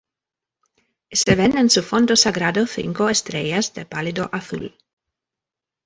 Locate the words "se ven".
1.15-1.55